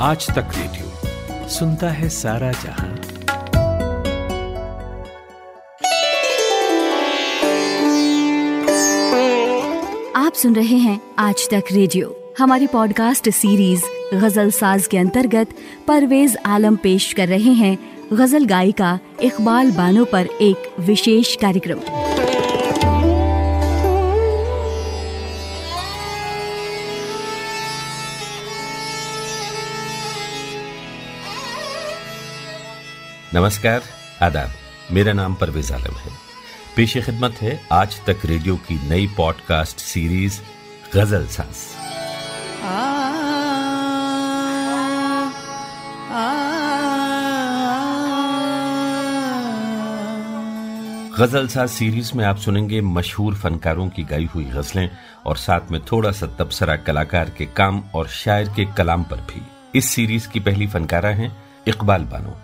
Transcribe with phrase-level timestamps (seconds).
[0.00, 2.88] आज तक रेडियो सुनता है सारा जहाँ।
[10.16, 13.82] आप सुन रहे हैं आज तक रेडियो। हमारी पॉडकास्ट सीरीज़
[14.14, 15.48] गज़ल साज के अंतर्गत
[15.88, 17.78] परवेज आलम पेश कर रहे हैं
[18.12, 21.80] गज़ल गायिका इकबाल बानो पर एक विशेष कार्यक्रम।
[33.34, 33.82] नमस्कार
[34.22, 34.50] आदाब।
[34.92, 36.12] मेरा नाम परवेज आलम है।
[36.76, 40.40] पेश खिदमत है आज तक रेडियो की नई पॉडकास्ट सीरीज़
[40.94, 41.56] गज़ल साज
[51.18, 54.90] गज़ल साज सीरीज़ में आप सुनेंगे मशहूर फनकारों की गाई हुई गजलें
[55.26, 59.46] और साथ में थोड़ा सा तबसरा कलाकार के काम और शायर के कलाम पर भी।
[59.74, 61.36] इस सीरीज़ की पहली फनकारा हैं
[61.68, 62.40] इकबाल बानो।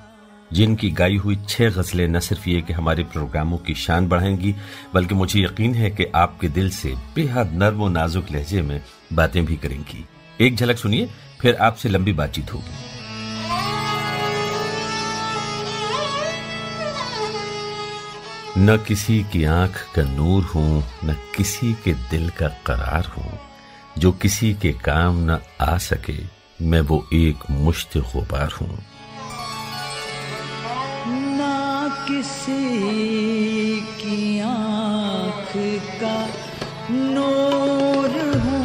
[0.52, 4.54] जिनकी गाई हुई छह गजलें न सिर्फ़ ये कि हमारे प्रोग्रामों की शान बढ़ाएँगी,
[4.94, 9.44] बल्कि मुझे यकीन है कि आपके दिल से बेहद नर्म और नाजुक लहजे में बातें
[9.44, 10.04] भी करेंगी।
[10.40, 12.94] एक झलक सुनिए, फिर आपसे लंबी बातचीत होगी।
[18.58, 23.38] न किसी की आँख का नूर हूँ, न किसी के दिल का करार हूँ।
[23.98, 26.18] जो किसी के काम न आ सके,
[26.62, 28.78] मैं वो एक मुश्त गुबार हूँ।
[32.08, 35.52] किसी की आँख
[36.00, 36.16] का
[36.90, 38.64] नूर हूँ।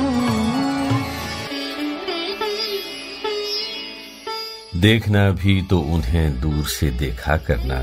[4.75, 7.79] देखना भी तो उन्हें दूर से देखा करना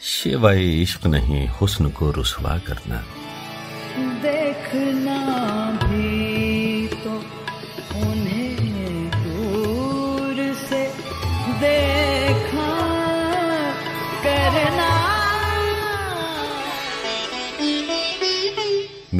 [0.00, 3.02] शिवाय इश्क नहीं हुस्न को रुसवा करना।
[4.22, 5.18] देखना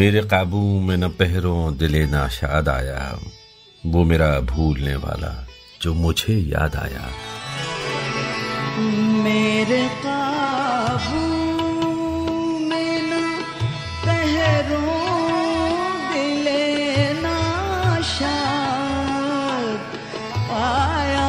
[0.01, 3.19] मेरे काबू में न पहरों दिले नाशाद आया।
[3.87, 5.49] वो मेरा भूलने वाला
[5.83, 7.11] जो मुझे याद आया।
[9.25, 11.27] मेरे काबू
[12.59, 13.41] में ना
[14.07, 14.91] पहरों
[16.13, 17.37] दिले ना
[20.53, 21.29] आया।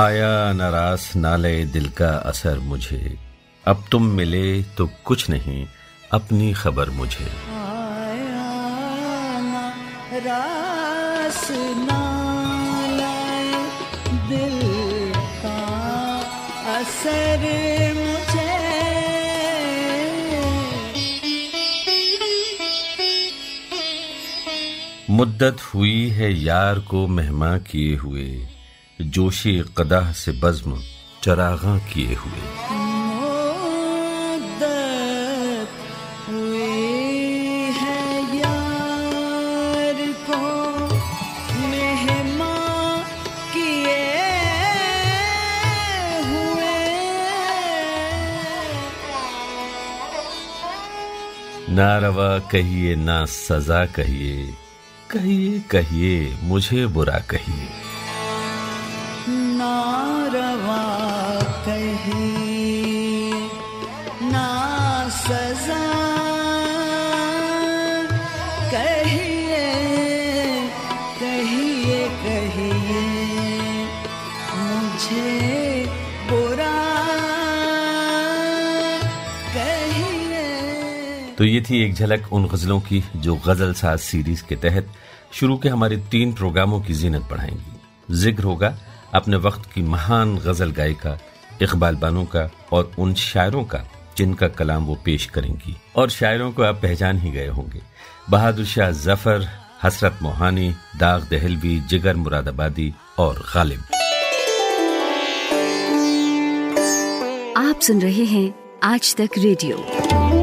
[0.00, 3.31] आया नाराज़ नाले दिल का असर मुझे।
[3.66, 5.66] अब तुम मिले तो कुछ नहीं
[6.12, 7.24] अपनी खबर मुझे।
[14.28, 14.60] दिल
[15.14, 15.58] का
[16.78, 17.50] असर
[25.10, 28.48] मुद्दत हुई है यार को मेहमा किए हुए
[29.00, 30.82] जोशी कदाह से बज्म
[31.22, 32.81] चरागा किए हुए।
[51.72, 54.54] ना रवा कहिए ना सजा कहिए।
[55.10, 57.81] कहिए कहिए मुझे बुरा कहिए।
[81.62, 84.88] थी एक झलक उन गजलों की जो गज़ल साज सीरीज़ के तहत
[85.32, 88.76] शुरू के हमारे तीन प्रोग्रामों की जीनत बढ़ाएँगी। ज़िक्र होगा
[89.14, 91.18] अपने वक्त की महान गज़ल गायिका
[91.62, 93.84] इकबाल बानो का और उन शायरों का,
[94.16, 97.80] जिनका कलाम वो पेश करेंगी। और शायरों को आप पहचान ही गए होंगे।
[98.30, 99.48] बहादुर शाह ज़फ़र,
[99.82, 103.82] हसरत मोहानी, दाग दहलवी, जिगर मुरादाबादी और गालिब।
[107.58, 110.41] आप सुन रहे हैं आज तक रेडियो।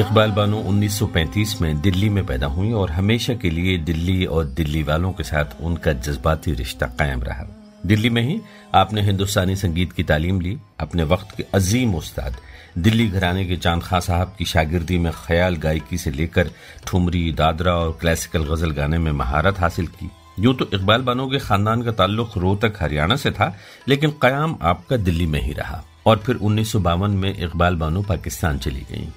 [0.00, 4.82] इकबाल बानो 1935 में दिल्ली में पैदा हुई और हमेशा के लिए दिल्ली और दिल्ली
[4.82, 7.44] वालों के साथ उनका जज्बाती रिश्ता कायम रहा।
[7.86, 8.40] दिल्ली में ही
[8.74, 12.36] आपने हिंदुस्तानी संगीत की तालीम ली, अपने वक्त के अजीम उस्ताद,
[12.78, 16.50] दिल्ली घराने के चाँद खां साहब की शागिर्दी में ख्याल गायकी से लेकर
[16.86, 20.10] ठुमरी, दादरा और क्लासिकल गज़ल गाने में महारत हासिल की।
[20.40, 23.56] यूँ तो इकबाल बानो के खानदान का ताल्लुक रोहतक, हरियाणा से था,
[23.88, 28.02] लेकिन कयाम आपका दिल्ली में ही रहा। और फिर उन्नीस सौ बावन में इकबाल बानो
[28.02, 29.08] पाकिस्तान चली गईं।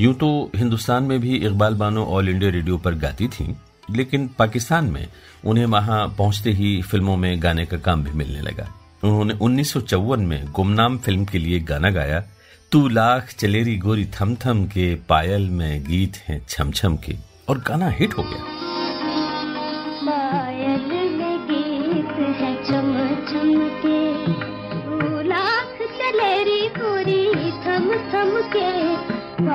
[0.00, 3.54] यूँ तो हिंदुस्तान में भी Iqbal Bano All India Radio पर गाती थीं,
[3.90, 5.06] लेकिन पाकिस्तान में
[5.44, 8.66] उन्हें वहाँ पहुँचते ही फ़िल्मों में गाने का काम भी मिलने लगा।
[9.04, 12.20] उन्होंने उन्नीस सौ चौवन में गुमनाम फ़िल्म के लिए गाना गाया,
[12.72, 17.16] तू लाख चलेरी गोरी थम थम के पायल में गीत हैं छम छम के
[17.48, 18.54] और गाना हिट हो गया।
[27.66, 29.46] चम चम के है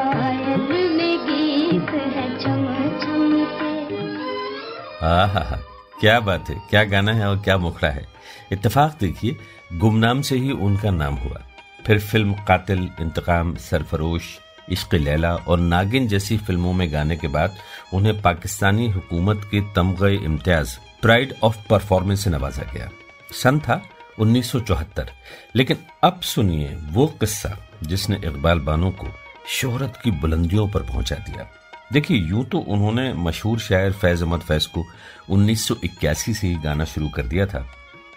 [5.03, 5.59] आहा,
[5.99, 8.07] क्या बात है, क्या गाना है और क्या मुखड़ा है।
[8.51, 9.37] इत्तेफाक देखिए,
[9.73, 11.41] गुमनाम से ही उनका नाम हुआ।
[11.87, 14.39] फिर फ़िल्म कातिल, इंतकाम, सरफरोश,
[14.69, 17.55] इश्क लैला और नागिन जैसी फ़िल्मों में गाने के बाद
[17.93, 22.89] उन्हें पाकिस्तानी हुकूमत के तमगे इम्तियाज़ प्राइड ऑफ़ परफॉर्मेंस से नवाजा गया।
[23.31, 23.81] सन था
[24.19, 25.05] 1974
[25.55, 31.47] लेकिन अब सुनिए वो किस्सा जिसने इकबाल बानो को शोहरत की बुलंदियों पर पहुँचा दिया।
[31.93, 34.85] देखिए, यूँ तो उन्होंने मशहूर शायर फैज अहमद फैज को
[35.29, 37.65] 1981 से ही गाना शुरू कर दिया था।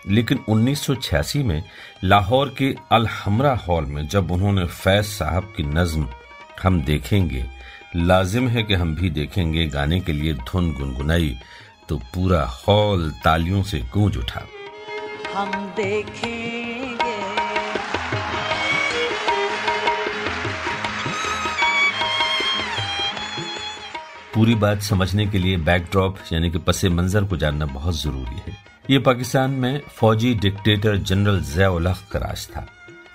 [0.08, 1.62] लेकिन 1986 में
[2.04, 6.08] लाहौर के अलहमरा हॉल में जब उन्होंने फैज साहब की नज्म
[6.62, 7.44] हम देखेंगे,
[7.96, 11.36] लाजिम है कि हम भी देखेंगे गाने के लिए धुन गुनगुनाई
[11.88, 14.46] तो पूरा हॉल तालियों से गूंज उठा।
[15.34, 16.63] हम देखेंगे
[24.34, 28.56] पूरी बात समझने के लिए बैकड्रॉप यानी कि पसे मंजर को जानना बहुत ज़रूरी है।
[28.90, 32.66] ये पाकिस्तान में फौजी डिक्टेटर जनरल जयाउल का राज था।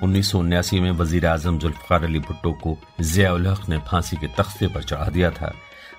[0.03, 5.09] उन्नीस में वज़ीर आज़म जुल्फार अली भुट्टो को जयाउल ने फांसी के तख्ते पर चढ़ा
[5.09, 5.53] दिया था।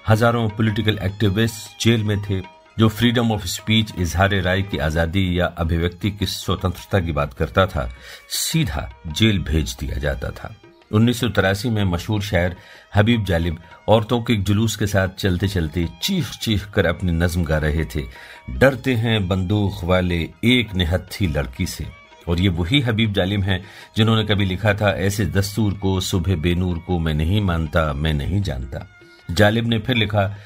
[0.08, 2.40] हज़ारों पॉलिटिकल एक्टिविस्ट जेल में थे,
[2.78, 7.67] जो फ्रीडम ऑफ़ स्पीच इजहार राय की आज़ादी या अभिव्यक्ति की स्वतंत्रता की बात करता
[7.67, 7.88] था,
[8.31, 10.55] सीधा जेल भेज दिया जाता था।
[10.92, 12.56] उन्नीस सौ तिरासी में मशहूर शायर
[12.94, 13.58] हबीब जालिब
[13.88, 17.84] औरतों के एक जुलूस के साथ चलते चलते चीख चीख कर अपनी नज्म गा रहे
[17.84, 18.02] थे।
[18.50, 21.87] डरते हैं बंदूक वाले एक निहत्थी लड़की से।
[22.28, 23.64] और ये वही हबीब जालिम हैं
[23.96, 28.43] जिन्होंने कभी लिखा था, ऐसे दस्तूर को, सुबह बेनूर को मैं नहीं मानता, मैं नहीं
[28.43, 28.86] जानता।
[29.31, 30.36] जालिब ने फिर लिखा,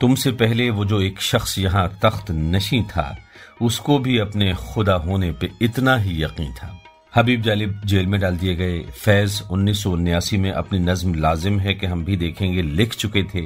[0.00, 3.18] तुमसे पहले वो जो एक शख्स यहाँ तख्त नशी था,
[3.62, 6.80] उसको भी अपने खुदा होने पे इतना ही यकीन था।
[7.16, 11.86] हबीब जालिब जेल में डाल दिए गए फैज उन्नीस में अपनी नज्म लाजिम है कि
[11.86, 13.40] हम भी देखेंगे, लिख चुके थे।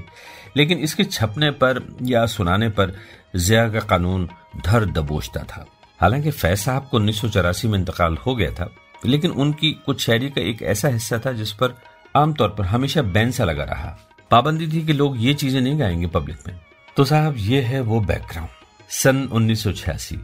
[0.56, 2.93] लेकिन इसके छपने पर या सुनाने पर
[3.37, 4.29] जिया का कानून
[4.65, 5.67] धर दबोचता था।
[6.00, 8.70] हालाँकि फैज साहब को उन्नीस सौ चौरासी में इंतकाल हो गया था,
[9.06, 11.79] लेकिन उनकी कुछ शायरी का एक ऐसा हिस्सा था जिस पर
[12.17, 13.99] आमतौर पर हमेशा बैन सा लगा रहा।
[14.31, 16.61] पाबंदी थी कि लोग ये चीज़ें नहीं गाएँगे पब्लिक में।
[16.97, 18.50] तो साहब, ये है वो बैकग्राउंड।
[18.91, 20.19] सन उन्नीस सौ छियासी,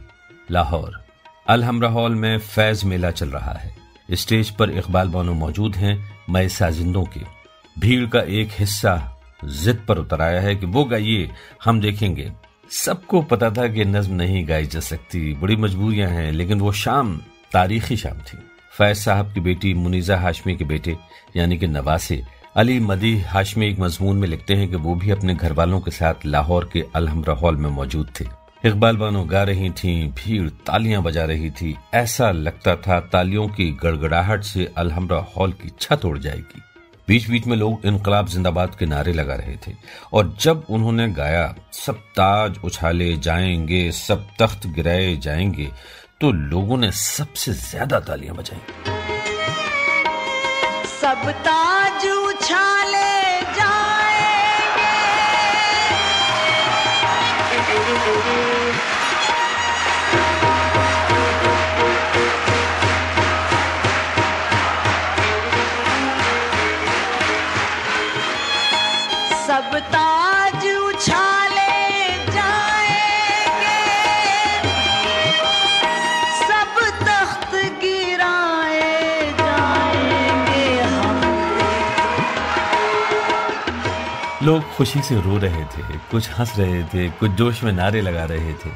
[0.51, 1.04] लाहौर।
[1.47, 3.75] अलहमरा हॉल में फैज मेला चल रहा है।
[4.11, 7.21] स्टेज पर इकबाल बानो मौजूद हैं मय साजिंदों के।
[7.79, 11.31] भीड़ का एक हिस्सा जिद पर उतर आया है कि वो गाइए,
[11.63, 12.31] हम देखेंगे।
[12.69, 17.17] सबको पता था कि नज्म नहीं गाई जा सकती। बड़ी मजबूरियाँ हैं, लेकिन वो शाम,
[17.51, 18.37] तारीखी शाम थी।
[18.77, 20.97] फैज साहब की बेटी मुनीजा हाशमी के बेटे,
[21.35, 22.23] यानी कि नवासे,
[22.55, 25.91] अली मदी हाशमी एक मजमून में लिखते हैं कि वो भी अपने घर वालों के
[25.91, 31.01] साथ लाहौर के अलहमरा हॉल में मौजूद थे। इकबाल बानो गा रही थीं, भीड़ तालियाँ
[31.03, 36.17] बजा रही थी। ऐसा लगता था तालियों की गड़गड़ाहट से अलहमरा हॉल की छत उड़
[36.17, 36.61] जाएगी।
[37.07, 39.73] बीच बीच में लोग इनकलाब जिंदाबाद के नारे लगा रहे थे।
[40.13, 45.69] और जब उन्होंने गाया सब ताज उछाले जाएँगे सब तख्त गिराए जाएँगे
[46.21, 48.61] तो लोगों ने सबसे ज़्यादा तालियाँ बजाई।
[50.91, 52.74] सब ताज उछाले
[69.55, 71.63] सब ताज उछाले
[84.43, 88.23] लोग खुशी से रो रहे थे, कुछ हंस रहे थे, कुछ जोश में नारे लगा
[88.23, 88.69] रहे थे।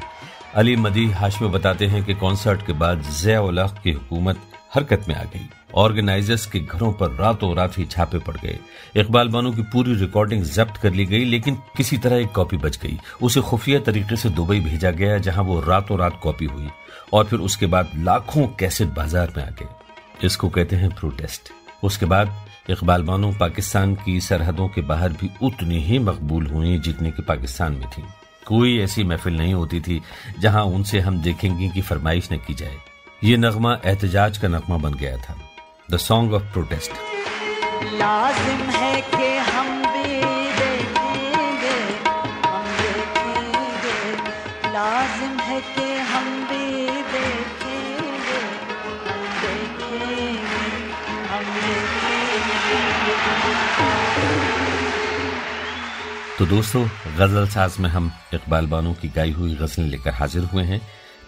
[0.54, 4.40] अली मदी हाशमी बताते हैं कि कॉन्सर्ट के बाद जया उलह की हुकूमत
[4.74, 8.58] हरकत में आ गई। ऑर्गेनाइजर्स के घरों पर रातों रात ही छापे पड़ गए।
[8.96, 12.78] इकबाल बानो की पूरी रिकॉर्डिंग जब्त कर ली गई, लेकिन किसी तरह एक कॉपी बच
[12.82, 16.68] गई। उसे खुफिया तरीके से दुबई भेजा गया, जहाँ वो रातों रात कॉपी हुई,
[17.12, 21.52] और फिर उसके बाद लाखों कैसेट बाज़ार में आ गए। इसको कहते हैं प्रोटेस्ट
[21.84, 27.10] उसके बाद इकबाल बानो पाकिस्तान की सरहदों के बाहर भी उतनी ही मकबूल हुई जितनी
[27.10, 28.02] की पाकिस्तान में थी।
[28.46, 30.00] कोई ऐसी महफिल नहीं होती थी,
[30.38, 32.76] जहाँ उनसे हम देखेंगे कि फरमाइश न की जाए।
[33.24, 35.36] ये नगमा एहतजाज का नगमा बन गया था।
[35.90, 36.92] द सॉन्ग ऑफ़ प्रोटेस्ट
[37.94, 40.10] लाजिम है कि हम भी
[40.58, 43.96] देखेंगे हम देखेंगे।
[44.72, 46.66] लाजिम है कि हम भी
[47.12, 48.40] देखेंगे
[49.06, 50.62] हम देखेंगे
[51.30, 53.18] हम देखेंगे।
[56.38, 56.82] तो दोस्तों
[57.18, 60.80] गज़ल साज में हम इकबाल बानो की गाई हुई गजलें लेकर हाजिर हुए हैं।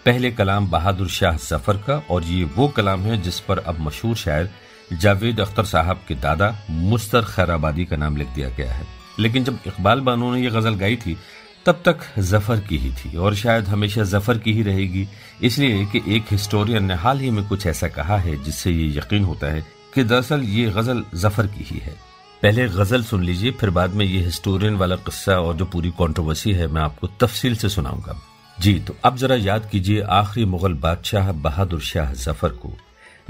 [0.05, 4.15] पहले कलाम बहादुर शाह ज़फ़र का और ये वो कलाम है जिस पर अब मशहूर
[4.15, 4.49] शायर
[4.93, 8.85] जावेद अख्तर साहब के दादा मुस्तर खैराबादी का नाम लिख दिया गया है।
[9.19, 11.17] लेकिन जब इकबाल बानो ने यह गज़ल गाई थी,
[11.65, 15.07] तब तक ज़फ़र की ही थी और शायद हमेशा ज़फ़र की ही रहेगी।
[15.43, 19.23] इसलिए कि एक हिस्टोरियन ने हाल ही में कुछ ऐसा कहा है जिससे ये यकीन
[19.23, 21.95] होता है कि दरअसल ये गज़ल ज़फ़र की ही है।
[22.43, 26.53] पहले गज़ल सुन लीजिए, फिर बाद में ये हिस्टोरियन वाला किस्सा और जो पूरी कंट्रोवर्सी
[26.53, 28.19] है, मैं आपको तफसील से सुनाऊँगा।
[28.57, 32.71] जी तो अब जरा याद कीजिए आखिरी मुगल बादशाह बहादुर शाह ज़फ़र को,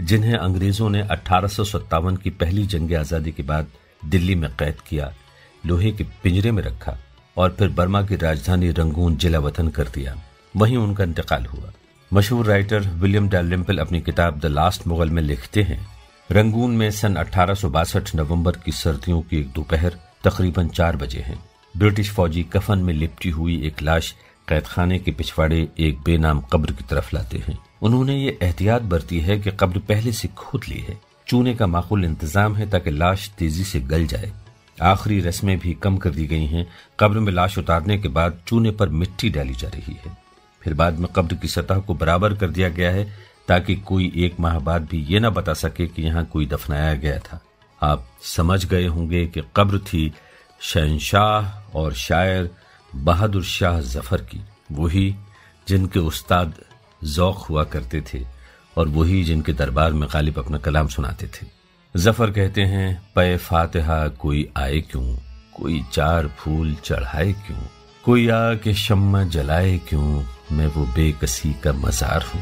[0.02, 3.68] जिन्हें अंग्रेज़ों ने अठारह की पहली जंग आज़ादी के बाद
[4.06, 5.14] दिल्ली में कैद किया,
[5.64, 6.98] लोहे के पिंजरे में रखा
[7.38, 10.16] और फिर बर्मा की राजधानी रंगून जिला वतन कर दिया।
[10.54, 11.72] वहीं उनका इंतकाल हुआ।
[12.12, 15.86] मशहूर राइटर विलियम डेलिम्पल अपनी किताब द लास्ट मुगल में लिखते हैं,
[16.30, 21.44] रंगून में सन अठारह नवंबर की सर्दियों की एक दोपहर तकरीबन चार बजे हैं।
[21.76, 24.14] ब्रिटिश फौजी कफन में लिपटी हुई एक लाश
[24.48, 29.20] कैद खाने के पिछवाड़े एक बेनाम कब्र की तरफ़ लाते हैं। उन्होंने ये एहतियात बरती
[29.20, 30.98] है कि कब्र पहले से खोद ली है।
[31.28, 34.32] चूने का माकूल इंतज़ाम है ताकि लाश तेज़ी से गल जाए।
[34.82, 36.66] आखिरी रस्में भी कम कर दी गई हैं।
[37.00, 40.18] कब्र में लाश उतारने के बाद चूने पर मिट्टी डाली जा रही है।
[40.62, 43.06] फिर बाद में कब्र की सतह को बराबर कर दिया गया है
[43.48, 47.18] ताकि कोई एक माह बाद भी ये ना बता सके कि यहाँ कोई दफनाया गया
[47.20, 47.40] था।
[47.82, 50.12] आप समझ गए होंगे कि कब्र थी
[50.62, 52.50] शहनशाह और शायर
[52.96, 55.16] बहादुर शाह ज़फ़र की। वही
[55.68, 56.54] जिनके उस्ताद
[57.04, 58.26] जौक हुआ करते थे
[58.78, 61.48] और वही जिनके दरबार में गालिब अपना कलाम सुनाते थे।
[61.98, 65.18] ज़फ़र कहते हैं, पे फातिहा कोई आए क्यों?
[65.54, 67.60] कोई चार फूल चढ़ाए क्यों?
[68.06, 70.24] कोई आके शम्मा जलाए क्यों?
[70.52, 72.42] मैं वो बेकसी का मजार हूँ।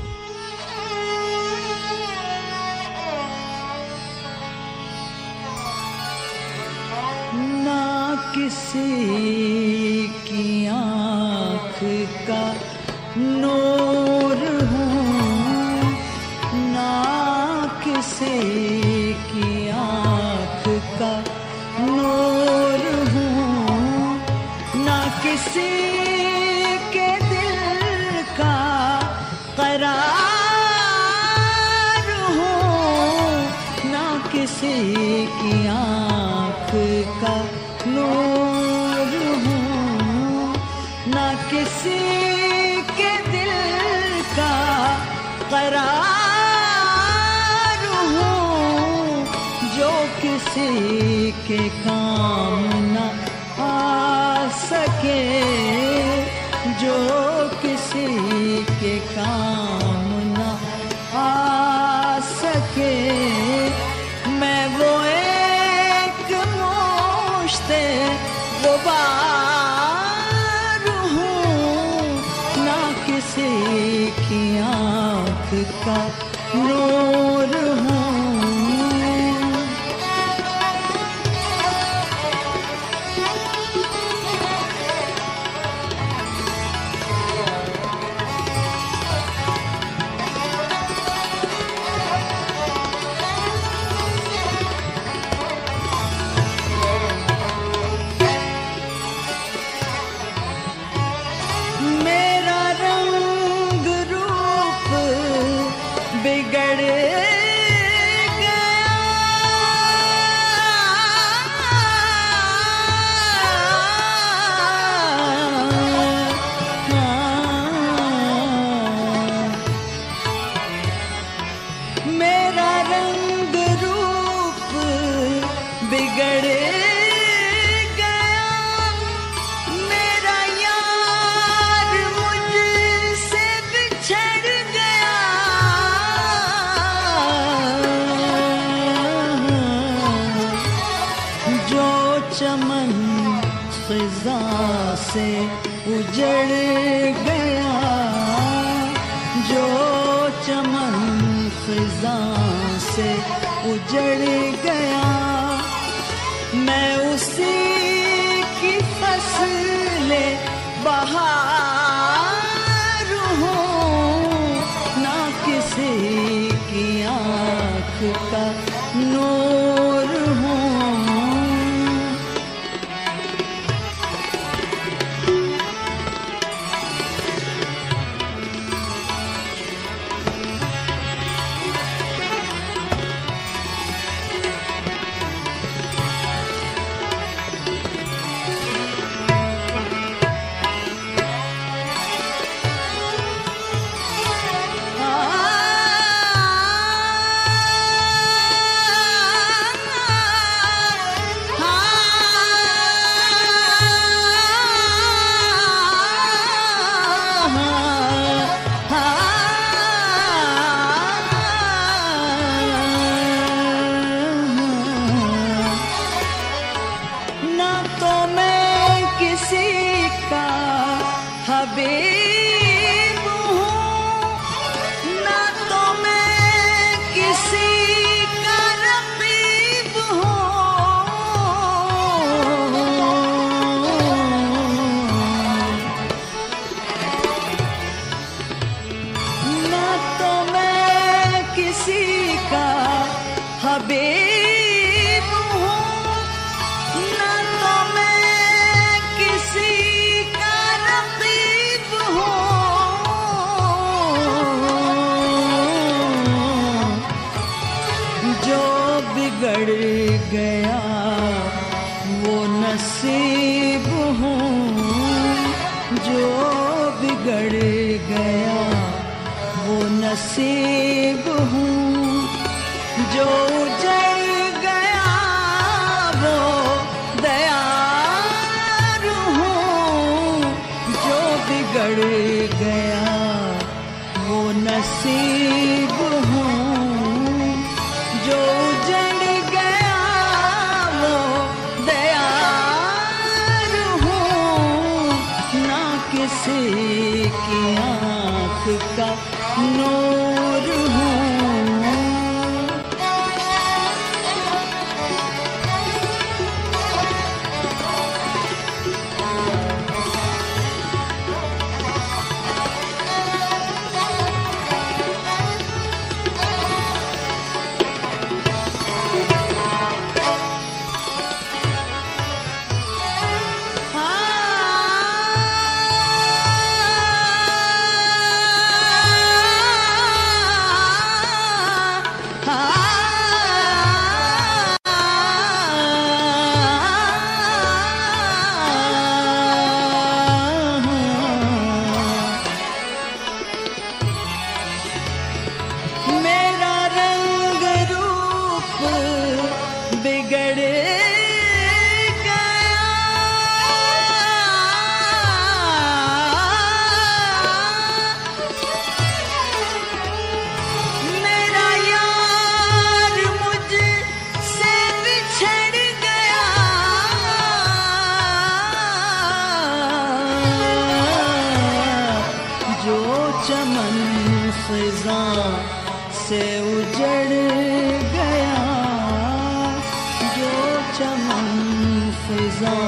[381.01, 382.79] चमन फिजा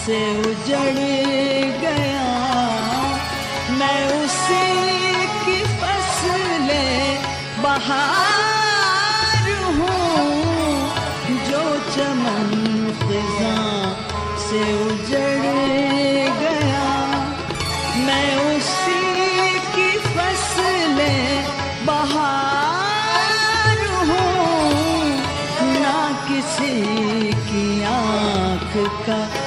[0.00, 0.98] से उजड़
[1.82, 2.28] गया।
[3.78, 4.66] मैं उसी
[5.44, 6.86] की फसले
[7.62, 9.98] बहार हूँ,
[11.50, 12.50] जो चमन
[13.02, 13.56] फिजा
[14.46, 15.91] से उजड़
[29.04, 29.41] Africa.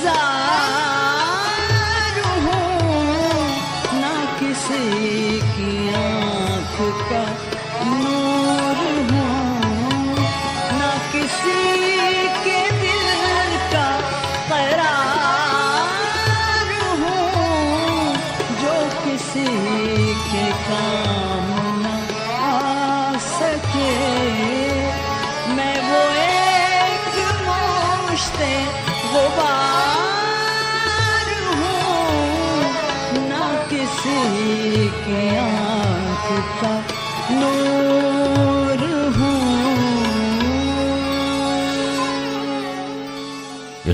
[0.00, 0.29] मजार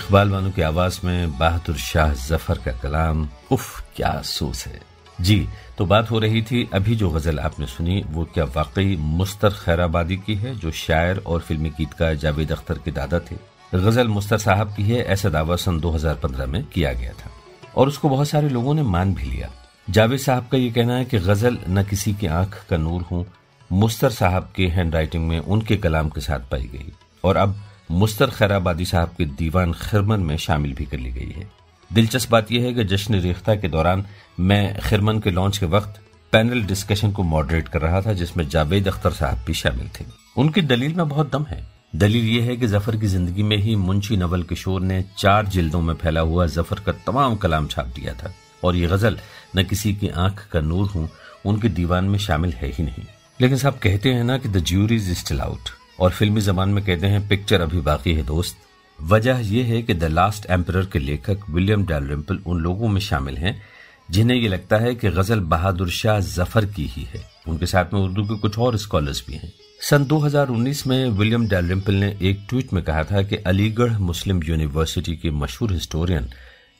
[0.07, 4.81] इकबाल बानो की आवाज़ में बहादुर शाह ज़फ़र का कलाम, उफ, क्या अफसोस है।
[5.21, 9.51] जी तो बात हो रही थी, अभी जो गज़ल आपने सुनी, वो क्या वाकई मुस्तर
[9.51, 13.37] खैराबादी की है, जो शायर और फिल्मी गीतकार जावेद अख्तर के दादा थे?
[13.75, 17.31] गज़ल मुस्तर साहब की है, ऐसा दावा सन 2015 में किया गया था।
[17.77, 19.51] और उसको बहुत सारे लोगों ने मान भी लिया।
[19.90, 23.27] जावेद साहब का ये कहना है कि गज़ल न किसी की आँख का नूर हूँ,
[23.73, 26.92] मुस्तर साहब के हैंड राइटिंग में उनके कलाम के साथ पाई गई।
[27.25, 27.57] और अब
[27.90, 31.49] मुस्तर खैराबादी साहब के दीवान खिरमन में शामिल भी कर ली गई है।
[31.90, 34.05] दिलचस्प बात यह है कि जश्न रेख्ता के दौरान
[34.40, 36.01] मैं खिरमन के लॉन्च के वक्त
[36.33, 40.05] पैनल डिस्कशन को मॉडरेट कर रहा था, जिसमें जावेद अख्तर साहब भी शामिल थे।
[40.37, 43.77] उनकी दलील में बहुत दम है। दलील यह है कि ज़फ़र की ज़िंदगी में ही
[43.77, 48.14] मुंशी नवल किशोर ने चार जिल्दों में फैला हुआ ज़फ़र का तमाम कलाम छाप दिया
[48.14, 49.18] था। और ये गज़ल
[49.57, 51.09] न किसी की आँख का नूर हूँ,
[51.44, 53.05] उनके दीवान में शामिल है ही नहीं।
[53.40, 55.70] लेकिन साहब कहते हैं ना कि the juries is still out.
[56.01, 58.57] और फिल्मी जबान में कहते हैं पिक्चर अभी बाकी है, दोस्त.
[59.03, 63.37] वजह यह है कि द लास्ट एम्पर के लेखक विलियम डैलरिम्पल उन लोगों में शामिल
[63.37, 63.63] हैं,
[64.11, 68.01] जिन्हें ये लगता है कि गज़ल बहादुर शाह ज़फ़र की ही है। उनके साथ में
[68.01, 72.73] उर्दू के कुछ और स्कॉलर्स भी हैं। सन 2019 में विलियम डैलरिम्पल ने एक ट्वीट
[72.73, 76.29] में कहा था कि अलीगढ़ मुस्लिम यूनिवर्सिटी के मशहूर हिस्टोरियन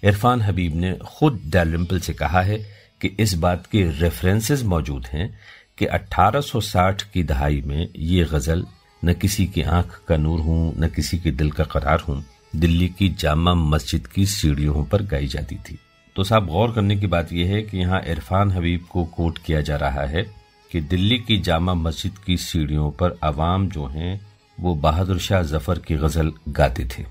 [0.05, 2.59] इरफान हबीब ने खुद डैलरिम्पल से कहा है
[3.01, 5.39] कि इस बात के रेफरेंसेस मौजूद हैं
[5.79, 8.65] कि 1860 की दहाई में ये गज़ल
[9.05, 12.25] न किसी की आँख का नूर हूँ, न किसी के दिल का करार हूँ।
[12.57, 15.79] दिल्ली की जामा मस्जिद की सीढ़ियों पर गाई जाती थी।
[16.17, 19.61] तो साहब, गौर करने की बात यह है कि यहाँ इरफान हबीब को कोट किया
[19.61, 20.23] जा रहा है
[20.73, 24.27] कि दिल्ली की जामा मस्जिद की सीढ़ियों पर अवाम जो हैं,
[24.61, 27.05] वो बहादुर शाह ज़फ़र की गज़ल गाते थे।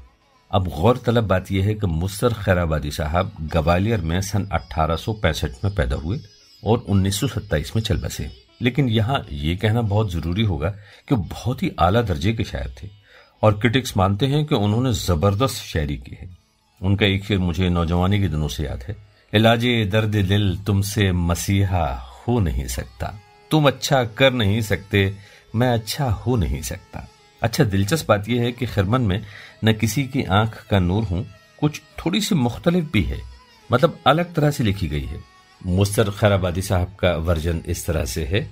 [0.52, 5.76] अब गौर तलब बात यह है कि मुस्तर खैराबादी साहब ग्वालियर में सन 1865 में
[5.76, 6.20] पैदा हुए
[6.64, 10.70] और 1927 में चल बसे। लेकिन यहाँ यह कहना बहुत ज़रूरी होगा
[11.10, 12.90] कि बहुत ही आला दर्जे के शायर थे
[13.44, 16.30] और क्रिटिक्स मानते हैं कि उन्होंने ज़बरदस्त शायरी की है।
[16.82, 18.96] उनका एक शेर मुझे नौजवानी के दिनों से याद है।
[19.34, 23.14] इलाज दर्द दिल तुमसे मसीहा हो नहीं सकता।
[23.52, 25.16] तुम अच्छा कर नहीं सकते,
[25.56, 27.08] मैं अच्छा हो नहीं सकता।
[27.42, 29.22] अच्छा दिलचस्प बात यह है कि खिरमन में
[29.64, 31.26] न किसी की आँख का नूर हूँ,
[31.60, 33.22] कुछ थोड़ी सी मुख्तलिफ़ भी है।
[33.72, 35.35] मतलब अलग तरह से लिखी गई है।
[35.66, 38.50] मुस्तर खैराबादी साहब का वर्जन इस तरह से है,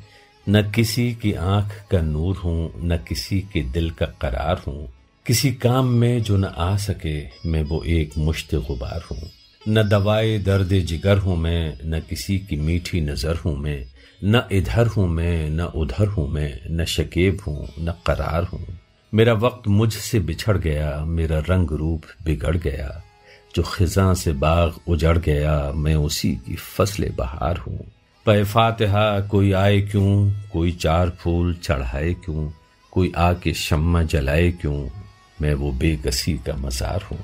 [0.49, 4.93] न किसी की आँख का नूर हूँ, न किसी के दिल का करार हूँ।
[5.25, 9.31] किसी काम में जो न आ सके, मैं वो एक मुश्त गुबार हूँ।
[9.67, 13.85] न दवाए दर्द जिगर हूँ मैं, न किसी की मीठी नज़र हूँ मैं।
[14.23, 18.79] न इधर हूँ मैं, न उधर हूँ मैं, न शकेब हूँ, न करार हूँ।
[19.13, 23.03] मेरा वक्त मुझसे बिछड़ गया, मेरा रंग रूप बिगड़ गया।
[23.55, 29.81] जो खिजा से बाग उजड़ गया, मैं उसी की फ़सल बहार हूँ। फातिहा, कोई आए
[29.81, 30.31] क्यों?
[30.53, 32.49] कोई चार फूल चढ़ाए क्यों?
[32.91, 34.87] कोई आके शम्मा जलाए क्यों?
[35.41, 37.19] मैं वो बेकसी का मजार हूँ।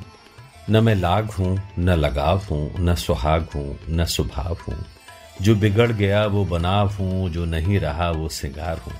[0.69, 4.85] न मैं लाग हूँ, न लगाव हूँ, न सुहाग हूँ, न सुभाव हूँ।
[5.41, 8.93] जो बिगड़ गया, वो बनाव हूँ, जो नहीं रहा, वो सिंगार हूँ।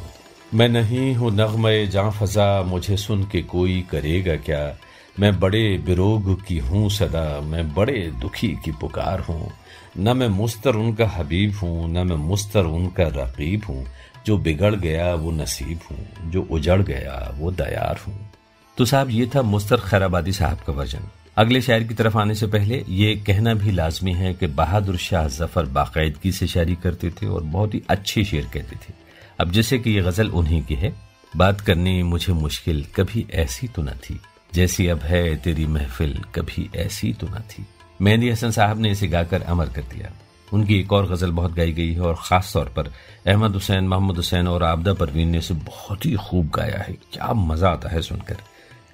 [0.54, 4.78] मैं नहीं हूँ नगमे जाँ फजा, मुझे सुन के कोई करेगा क्या?
[5.20, 9.52] मैं बड़े बिरोग की हूँ सदा, मैं बड़े दुखी की पुकार हूँ।
[9.98, 13.86] न मैं मुस्तर उनका हबीब हूँ, न मैं मुस्तर उनका रकीब हूँ।
[14.26, 18.32] जो बिगड़ गया, वो नसीब हूँ। जो उजड़ गया, वो दयार हूँ।
[18.78, 21.00] तो साहब, ये था मुस्तर खैराबादी साहब का वर्जन
[21.38, 25.28] अगले शायर की तरफ़ आने से पहले ये कहना भी लाजमी है कि बहादुर शाह
[25.28, 28.94] ज़फ़र बाकायदगी से शायरी करते थे और बहुत ही अच्छे शेर कहते थे।
[29.40, 30.94] अब जैसे कि ये गज़ल उन्हीं की है,
[31.38, 34.20] बात करनी मुझे मुश्किल कभी ऐसी तो न थी।
[34.54, 37.66] जैसी अब है तेरी महफिल, कभी ऐसी तो ना थी।
[38.02, 40.12] मेहंदी हसन साहब ने इसे गाकर अमर कर दिया।
[40.54, 42.92] उनकी एक और गज़ल बहुत गाई गई है और खास तौर पर
[43.28, 47.34] अहमद हुसैन मोहम्मद हुसैन और आबदा परवीन ने इसे बहुत ही खूब गाया है। क्या
[47.34, 48.38] मज़ा आता है सुनकर।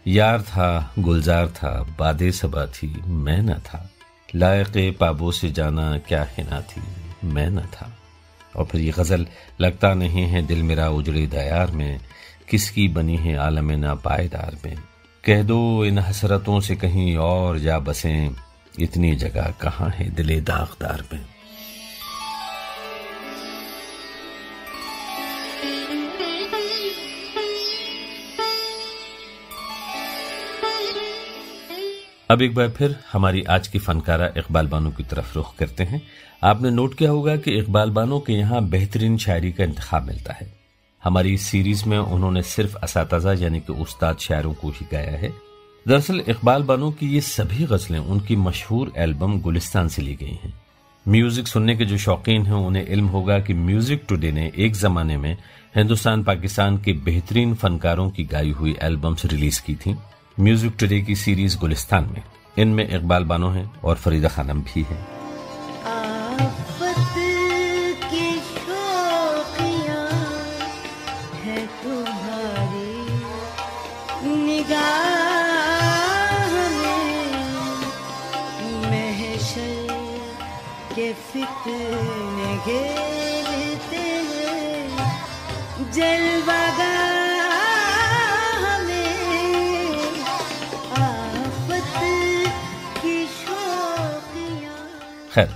[0.07, 3.89] यार था, गुलजार था, बादे सबा थी, मैं न था।
[4.35, 6.81] लायक पाबो से जाना क्या हिना थी,
[7.23, 7.97] मैं न था।
[8.55, 9.27] और फिर ये गज़ल,
[9.61, 11.99] लगता नहीं है दिल मेरा उजड़े दयार में,
[12.49, 14.77] किसकी बनी है आलम ना पायदार में।
[15.25, 18.35] कह दो, इन हसरतों से कहीं और जा बसें।
[18.79, 21.25] इतनी जगह कहाँ है दिले दागदार में?
[32.31, 36.01] अब एक बार फिर हमारी आज की फनकारा इकबाल बानो की तरफ़ रुख करते हैं।
[36.43, 40.64] आपने नोट किया होगा कि इकबाल बानो के यहाँ बेहतरीन शायरी का इंतखब मिलता है।
[41.05, 42.97] हमारी सीरीज़ में उन्होंने सिर्फ़ इस
[43.41, 45.29] यानी कि उस्ताद शायरों को ही गाया है।
[45.85, 50.53] दरअसल इकबाल बानो की ये सभी गजलें उनकी मशहूर एल्बम गुलिस्तान से ली गई हैं।
[51.05, 55.17] म्यूज़िक सुनने के जो शौकीन हैं, उन्हें इल्म होगा कि म्यूज़िक टुडे ने एक जमाने
[55.17, 55.37] में
[55.75, 59.95] हिंदुस्तान पाकिस्तान के बेहतरीन फनकारों की गाई हुई एल्बम्स रिलीज़ की थी।
[60.39, 62.23] म्यूज़िक टुडे की सीरीज़ गुलिस्तान में।
[62.59, 64.97] इनमें इकबाल बानो है और फरीदा खानम भी है।
[81.35, 84.03] फितने घेरते
[85.91, 86.93] जलवागा
[95.33, 95.49] खैर,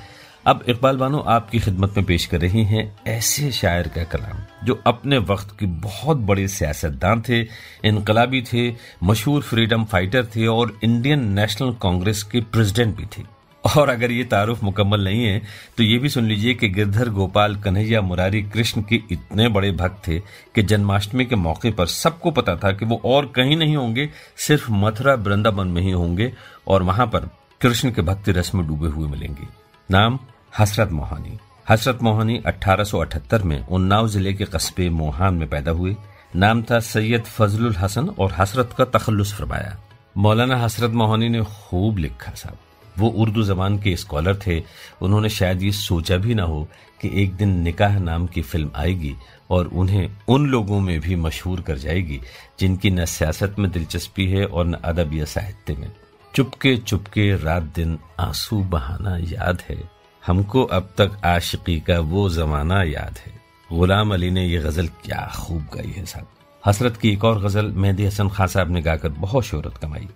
[0.47, 4.79] अब इकबाल बानो आपकी खिदमत में पेश कर रही हैं ऐसे शायर का कलाम, जो
[4.87, 7.41] अपने वक्त के बहुत बड़े सियासतदान थे,
[7.85, 8.69] इनकलाबी थे,
[9.03, 14.23] मशहूर फ्रीडम फाइटर थे और इंडियन नेशनल कांग्रेस के प्रेसिडेंट भी थे। और अगर ये
[14.23, 15.41] तारुफ मुकम्मल नहीं है
[15.77, 20.07] तो ये भी सुन लीजिए कि गिरधर गोपाल कन्हैया मुरारी कृष्ण के इतने बड़े भक्त
[20.07, 20.19] थे
[20.55, 24.71] कि जन्माष्टमी के मौके पर सबको पता था कि वो और कहीं नहीं होंगे, सिर्फ़
[24.71, 26.33] मथुरा वृंदावन में ही होंगे
[26.67, 27.29] और वहाँ पर
[27.61, 29.47] कृष्ण के भक्ति रस में डूबे हुए मिलेंगे।
[29.91, 30.19] नाम
[30.59, 31.37] हसरत मोहानी।
[31.69, 35.95] हसरत मोहानी 1878 में उन्नाव ज़िले के कस्बे मोहान में पैदा हुए।
[36.35, 39.77] नाम था सैयद फजलुल हसन और हसरत का तखल्लुस फरमाया।
[40.17, 42.57] मौलाना हसरत मोहानी ने खूब लिखा साहब।
[42.97, 44.63] वो उर्दू जबान के स्कॉलर थे।
[45.01, 46.67] उन्होंने शायद ये सोचा भी ना हो
[47.01, 49.15] कि एक दिन निकाह नाम की फ़िल्म आएगी
[49.49, 52.21] और उन्हें उन लोगों में भी मशहूर कर जाएगी,
[52.59, 55.91] जिनकी न सियासत में दिलचस्पी है और न अदब या साहित्य में।
[56.35, 62.83] चुपके चुपके रात दिन आँसू बहाना याद है। हमको अब तक आशिकी का वो जमाना
[62.83, 63.39] याद है।
[63.73, 66.27] गुलाम अली ने ये गज़ल क्या खूब गाई है साहब।
[66.65, 70.07] हसरत की एक और गज़ल मेहदी हसन खान साहब ने गाकर बहुत शोहरत कमाई।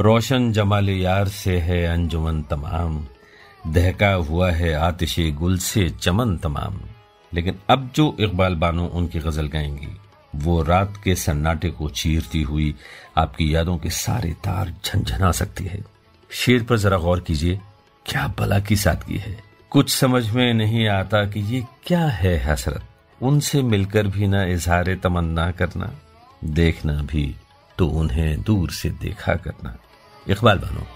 [0.00, 3.06] रोशन जमाल यार से है अंजुमन तमाम।
[3.72, 6.80] दहका हुआ है आतिश गुल से चमन तमाम।
[7.34, 9.88] लेकिन अब जो इकबाल बानो उनकी गज़ल गाएँगी,
[10.36, 12.74] वो रात के सन्नाटे को चीरती हुई
[13.16, 15.84] आपकी यादों के सारे तार झंझना सकती है।
[16.30, 17.60] शेर पर जरा गौर कीजिए,
[18.06, 22.82] क्या भला की सादगी है। कुछ समझ में नहीं आता कि ये क्या है हसरत।
[23.22, 25.92] उनसे मिलकर भी ना इजहार तमन्ना करना,
[26.44, 27.36] देखना भी
[27.78, 29.78] तो उन्हें दूर से देखा करना।
[30.28, 30.86] इकबाल बनो।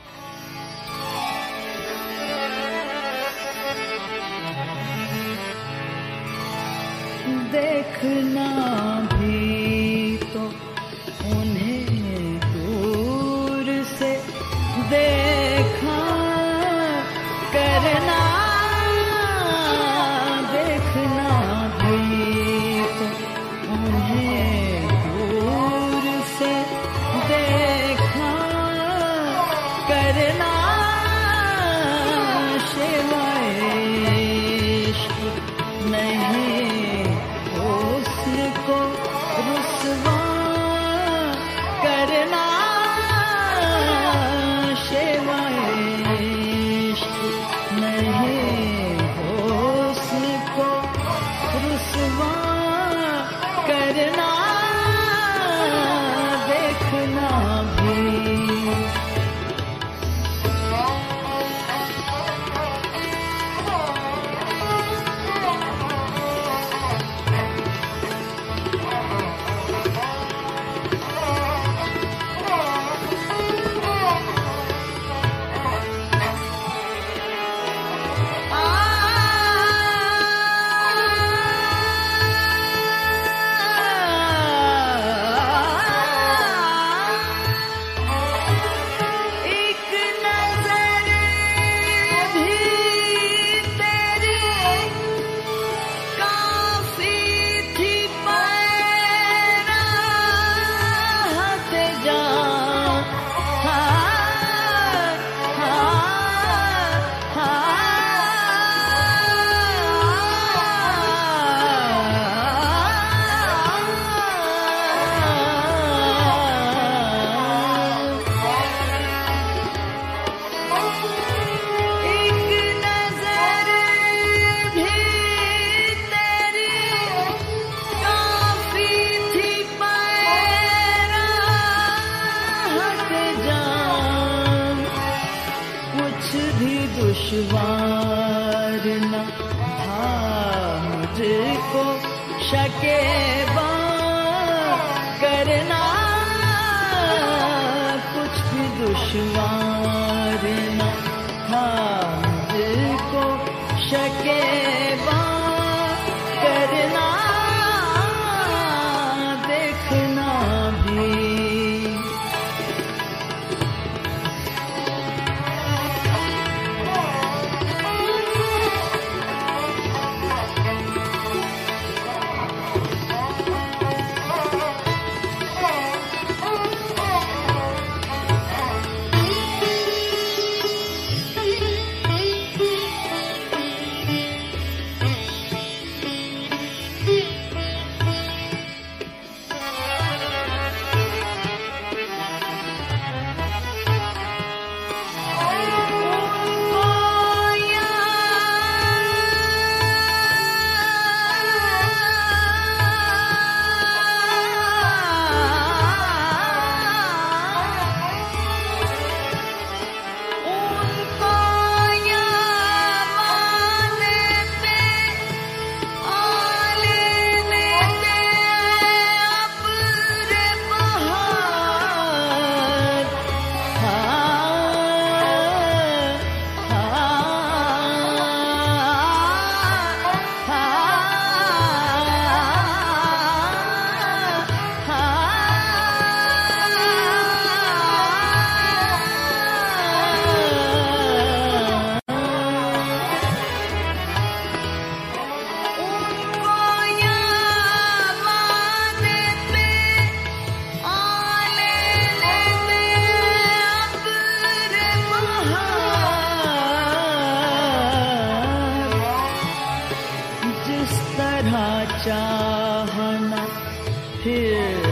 [264.27, 264.86] फिर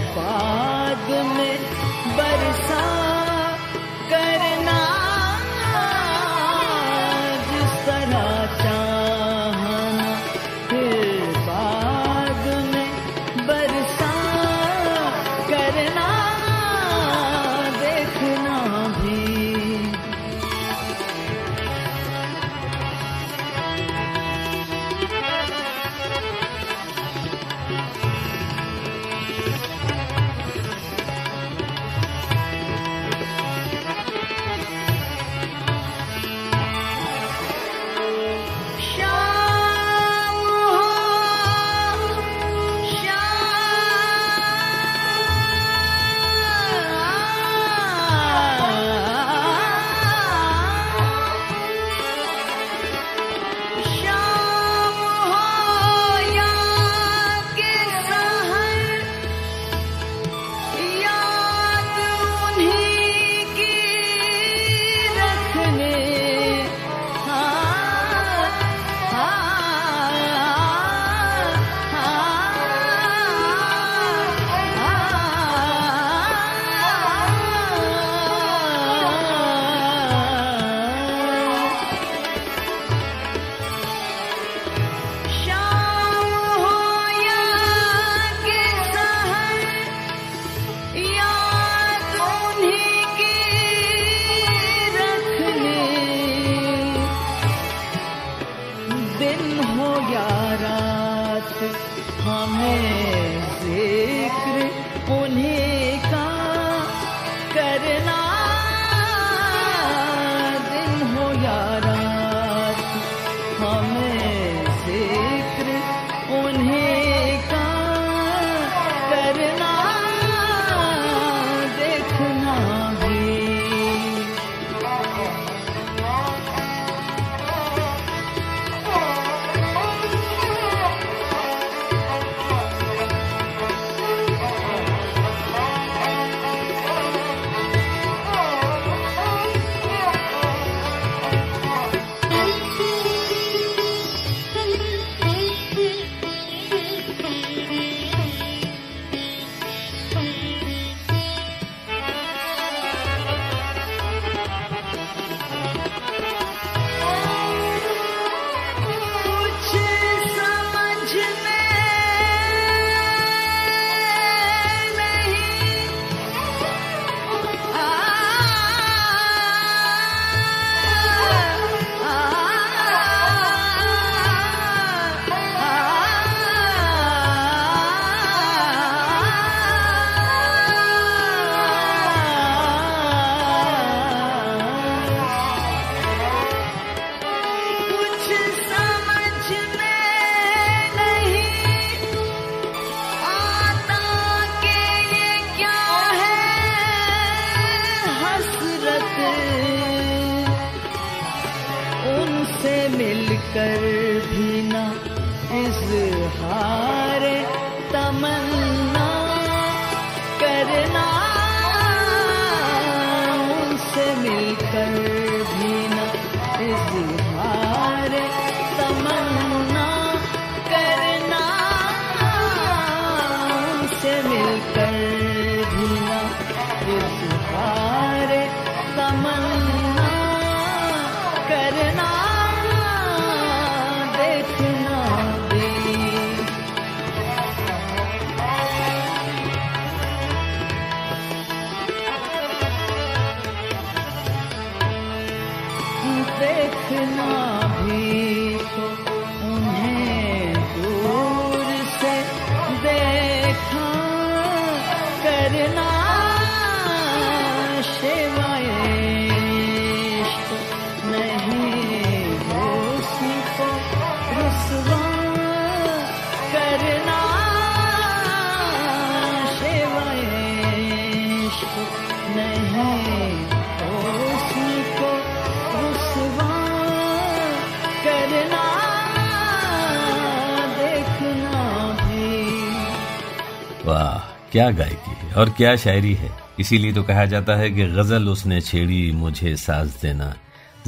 [284.55, 286.31] क्या गायकी है और क्या शायरी है?
[286.59, 290.35] इसीलिए तो कहा जाता है कि गज़ल उसने छेड़ी, मुझे साज देना।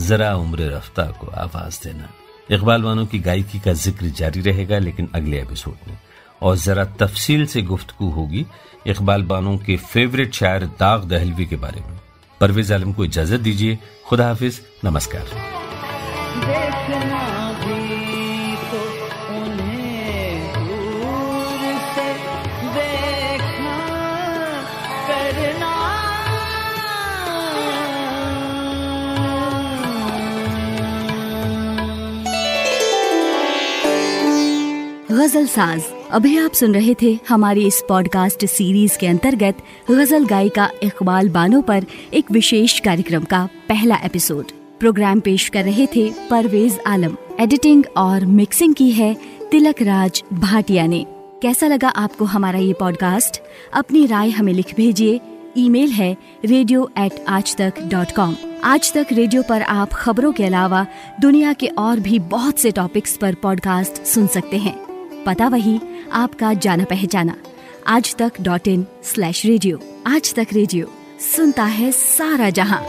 [0.00, 2.08] जरा उम्र रफ्ता को आवाज़ देना।
[2.50, 5.98] इकबाल बानो की गायकी का ज़िक्र जारी रहेगा, लेकिन अगले एपिसोड में।
[6.42, 8.46] और जरा तफसील से गुफ्तगू होगी
[8.86, 11.98] इकबाल बानो के फेवरेट शायर दाग दहलवी के बारे में।
[12.40, 15.26] परवेज आलम को इजाज़त दीजिए। खुदा हाफिज। नमस्कार।
[35.16, 40.68] गज़ल साज। अभी आप सुन रहे थे हमारी इस पॉडकास्ट सीरीज़ के अंतर्गत गज़ल गायिका
[40.82, 44.50] इकबाल बानो पर एक विशेष कार्यक्रम का पहला एपिसोड
[44.80, 49.14] प्रोग्राम पेश कर रहे थे परवेज आलम। एडिटिंग और मिक्सिंग की है
[49.50, 51.04] तिलक राज भाटिया ने।
[51.42, 53.40] कैसा लगा आपको हमारा ये पॉडकास्ट
[53.72, 55.20] अपनी राय हमें लिख भेजिए।
[55.56, 60.44] ईमेल है रेडियो एट आज तक डॉट कॉम आज तक रेडियो पर आप खबरों के
[60.44, 60.86] अलावा
[61.20, 64.85] दुनिया के और भी बहुत से टॉपिक्स पर पॉडकास्ट सुन सकते हैं।
[65.26, 65.80] पता वही,
[66.12, 67.34] आपका जाना पहचाना।
[67.86, 70.92] आज तक डॉट इन स्लैश रेडियो आज तक रेडियो
[71.36, 72.82] सुनता है सारा जहाँ।